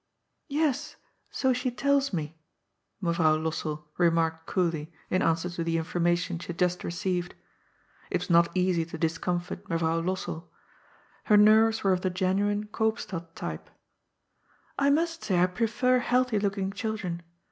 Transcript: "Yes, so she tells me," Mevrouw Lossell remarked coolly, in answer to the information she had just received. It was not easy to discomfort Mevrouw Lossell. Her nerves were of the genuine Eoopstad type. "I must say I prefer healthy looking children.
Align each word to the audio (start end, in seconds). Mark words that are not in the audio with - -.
"Yes, 0.47 0.95
so 1.29 1.53
she 1.53 1.69
tells 1.69 2.11
me," 2.11 2.35
Mevrouw 3.03 3.37
Lossell 3.39 3.83
remarked 3.99 4.47
coolly, 4.47 4.91
in 5.11 5.21
answer 5.21 5.47
to 5.51 5.63
the 5.63 5.77
information 5.77 6.39
she 6.39 6.47
had 6.47 6.57
just 6.57 6.83
received. 6.83 7.35
It 8.09 8.21
was 8.21 8.29
not 8.31 8.49
easy 8.55 8.83
to 8.83 8.97
discomfort 8.97 9.63
Mevrouw 9.69 10.03
Lossell. 10.03 10.45
Her 11.25 11.37
nerves 11.37 11.83
were 11.83 11.93
of 11.93 12.01
the 12.01 12.09
genuine 12.09 12.65
Eoopstad 12.69 13.35
type. 13.35 13.69
"I 14.79 14.89
must 14.89 15.23
say 15.23 15.39
I 15.39 15.45
prefer 15.45 15.99
healthy 15.99 16.39
looking 16.39 16.71
children. 16.71 17.21